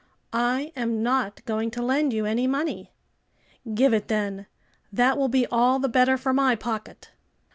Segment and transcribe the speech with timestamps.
[0.33, 2.91] "I am not going to lend you any money."
[3.75, 4.47] "Give it then;
[4.91, 7.11] that will be all the better for my pocket.